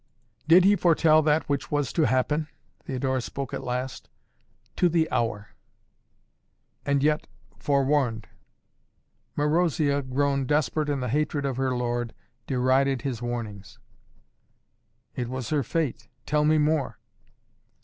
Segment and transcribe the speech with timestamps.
[0.47, 2.47] "Did he foretell that which was to happen?"
[2.85, 4.09] Theodora spoke at last.
[4.77, 5.49] "To the hour!"
[6.87, 7.27] "And yet
[7.59, 8.27] forewarned"
[9.37, 12.15] "Marozia, grown desperate in the hatred of her lord,
[12.47, 13.77] derided his warnings."
[15.15, 16.07] "It was her Fate.
[16.25, 16.97] Tell me more!"